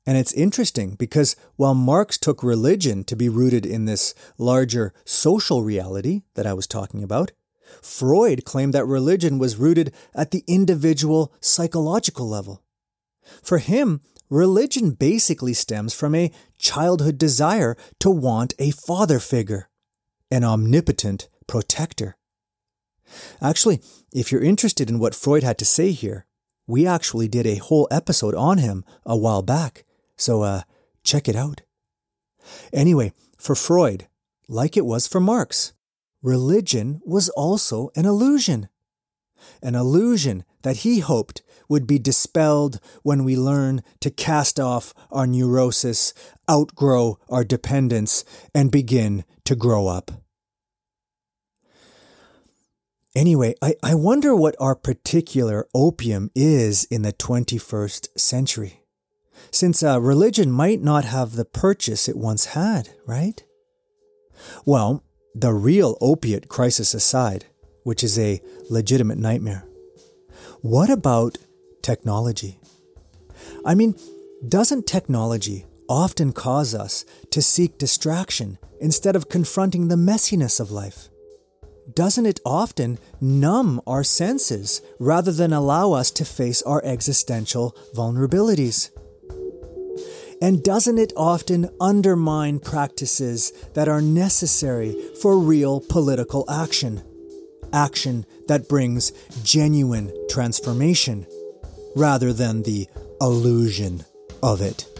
And 0.04 0.18
it's 0.18 0.32
interesting 0.32 0.96
because 0.96 1.36
while 1.54 1.74
Marx 1.74 2.18
took 2.18 2.42
religion 2.42 3.04
to 3.04 3.14
be 3.14 3.28
rooted 3.28 3.64
in 3.64 3.84
this 3.84 4.14
larger 4.36 4.92
social 5.04 5.62
reality 5.62 6.22
that 6.34 6.46
I 6.46 6.54
was 6.54 6.66
talking 6.66 7.04
about, 7.04 7.30
Freud 7.80 8.44
claimed 8.44 8.74
that 8.74 8.84
religion 8.84 9.38
was 9.38 9.56
rooted 9.56 9.92
at 10.14 10.32
the 10.32 10.42
individual 10.48 11.32
psychological 11.40 12.28
level. 12.28 12.64
For 13.42 13.58
him, 13.58 14.00
religion 14.32 14.92
basically 14.92 15.52
stems 15.52 15.92
from 15.92 16.14
a 16.14 16.32
childhood 16.58 17.18
desire 17.18 17.76
to 18.00 18.08
want 18.10 18.54
a 18.58 18.70
father 18.70 19.18
figure 19.18 19.68
an 20.30 20.42
omnipotent 20.42 21.28
protector. 21.46 22.16
Actually, 23.42 23.82
if 24.14 24.32
you're 24.32 24.42
interested 24.42 24.88
in 24.88 24.98
what 24.98 25.14
Freud 25.14 25.42
had 25.42 25.58
to 25.58 25.66
say 25.66 25.90
here, 25.90 26.24
we 26.66 26.86
actually 26.86 27.28
did 27.28 27.46
a 27.46 27.56
whole 27.56 27.86
episode 27.90 28.34
on 28.34 28.56
him 28.56 28.82
a 29.04 29.14
while 29.14 29.42
back, 29.42 29.84
so 30.16 30.40
uh, 30.40 30.62
check 31.04 31.28
it 31.28 31.36
out. 31.36 31.60
Anyway, 32.72 33.12
for 33.36 33.54
Freud, 33.54 34.08
like 34.48 34.78
it 34.78 34.86
was 34.86 35.06
for 35.06 35.20
Marx, 35.20 35.74
religion 36.22 37.02
was 37.04 37.28
also 37.30 37.90
an 37.94 38.06
illusion. 38.06 38.70
An 39.62 39.74
illusion 39.74 40.44
that 40.62 40.78
he 40.78 41.00
hoped 41.00 41.42
would 41.72 41.86
be 41.86 41.98
dispelled 41.98 42.78
when 43.02 43.24
we 43.24 43.34
learn 43.34 43.82
to 43.98 44.10
cast 44.10 44.60
off 44.60 44.92
our 45.10 45.26
neurosis, 45.26 46.12
outgrow 46.48 47.18
our 47.30 47.44
dependence, 47.44 48.26
and 48.54 48.70
begin 48.70 49.24
to 49.46 49.56
grow 49.56 49.88
up. 49.88 50.10
Anyway, 53.16 53.54
I, 53.62 53.74
I 53.82 53.94
wonder 53.94 54.36
what 54.36 54.54
our 54.60 54.76
particular 54.76 55.66
opium 55.74 56.30
is 56.34 56.84
in 56.84 57.00
the 57.00 57.12
21st 57.14 58.18
century. 58.18 58.82
Since 59.50 59.82
uh, 59.82 59.98
religion 59.98 60.50
might 60.50 60.82
not 60.82 61.06
have 61.06 61.32
the 61.32 61.46
purchase 61.46 62.06
it 62.06 62.16
once 62.18 62.46
had, 62.46 62.90
right? 63.06 63.42
Well, 64.66 65.02
the 65.34 65.54
real 65.54 65.96
opiate 66.02 66.48
crisis 66.48 66.92
aside, 66.92 67.46
which 67.82 68.04
is 68.04 68.18
a 68.18 68.42
legitimate 68.68 69.18
nightmare, 69.18 69.64
what 70.62 70.90
about 70.90 71.38
technology? 71.82 72.58
I 73.64 73.74
mean, 73.74 73.94
doesn't 74.46 74.86
technology 74.86 75.66
often 75.88 76.32
cause 76.32 76.74
us 76.74 77.04
to 77.30 77.42
seek 77.42 77.78
distraction 77.78 78.58
instead 78.80 79.14
of 79.14 79.28
confronting 79.28 79.88
the 79.88 79.96
messiness 79.96 80.58
of 80.58 80.70
life? 80.70 81.08
Doesn't 81.94 82.26
it 82.26 82.40
often 82.44 82.98
numb 83.20 83.80
our 83.86 84.04
senses 84.04 84.82
rather 84.98 85.32
than 85.32 85.52
allow 85.52 85.92
us 85.92 86.10
to 86.12 86.24
face 86.24 86.62
our 86.62 86.82
existential 86.84 87.76
vulnerabilities? 87.94 88.90
And 90.40 90.62
doesn't 90.62 90.98
it 90.98 91.12
often 91.16 91.68
undermine 91.80 92.58
practices 92.60 93.52
that 93.74 93.88
are 93.88 94.02
necessary 94.02 94.96
for 95.20 95.38
real 95.38 95.80
political 95.80 96.44
action? 96.50 97.02
Action 97.72 98.26
that 98.48 98.68
brings 98.68 99.12
genuine 99.44 100.12
transformation 100.28 101.26
rather 101.94 102.32
than 102.32 102.62
the 102.62 102.88
illusion 103.20 104.04
of 104.42 104.60
it. 104.60 104.91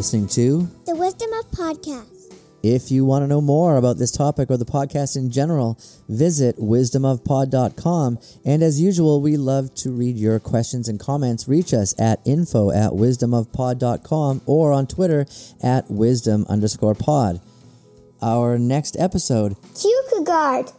Listening 0.00 0.26
to 0.26 0.66
The 0.86 0.96
Wisdom 0.96 1.30
of 1.34 1.50
Podcast. 1.50 2.34
If 2.62 2.90
you 2.90 3.04
want 3.04 3.22
to 3.22 3.26
know 3.26 3.42
more 3.42 3.76
about 3.76 3.98
this 3.98 4.10
topic 4.10 4.50
or 4.50 4.56
the 4.56 4.64
podcast 4.64 5.14
in 5.14 5.30
general, 5.30 5.78
visit 6.08 6.56
wisdomofpod.com. 6.56 8.18
And 8.46 8.62
as 8.62 8.80
usual, 8.80 9.20
we 9.20 9.36
love 9.36 9.74
to 9.74 9.90
read 9.90 10.16
your 10.16 10.40
questions 10.40 10.88
and 10.88 10.98
comments. 10.98 11.48
Reach 11.48 11.74
us 11.74 11.94
at 12.00 12.20
info 12.24 12.70
at 12.70 12.92
wisdomofpod.com 12.92 14.40
or 14.46 14.72
on 14.72 14.86
Twitter 14.86 15.26
at 15.62 15.90
wisdom 15.90 16.46
underscore 16.48 16.94
pod. 16.94 17.42
Our 18.22 18.58
next 18.58 18.96
episode 18.98 19.54
Kierkegaard. 19.74 20.72